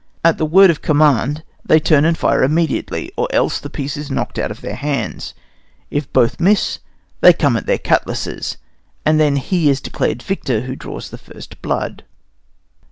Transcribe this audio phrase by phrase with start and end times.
[0.23, 4.09] At the word of command they turn and fire immediately, or else the piece is
[4.09, 5.35] knocked out of their hands.
[5.91, 6.79] If both miss,
[7.19, 8.57] they come to their cutlasses,
[9.05, 12.03] and then he is declared victor who draws the first blood.